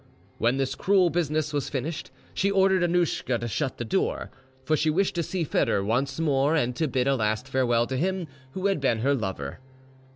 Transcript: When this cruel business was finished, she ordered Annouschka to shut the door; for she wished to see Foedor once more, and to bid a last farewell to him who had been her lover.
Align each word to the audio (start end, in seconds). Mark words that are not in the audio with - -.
When 0.39 0.57
this 0.57 0.73
cruel 0.73 1.11
business 1.11 1.53
was 1.53 1.69
finished, 1.69 2.09
she 2.33 2.49
ordered 2.49 2.81
Annouschka 2.81 3.37
to 3.39 3.47
shut 3.47 3.77
the 3.77 3.85
door; 3.85 4.31
for 4.63 4.75
she 4.75 4.89
wished 4.89 5.13
to 5.13 5.21
see 5.21 5.43
Foedor 5.45 5.85
once 5.85 6.19
more, 6.19 6.55
and 6.55 6.75
to 6.77 6.87
bid 6.87 7.05
a 7.07 7.15
last 7.15 7.47
farewell 7.47 7.85
to 7.85 7.97
him 7.97 8.25
who 8.53 8.65
had 8.65 8.81
been 8.81 9.01
her 9.01 9.13
lover. 9.13 9.59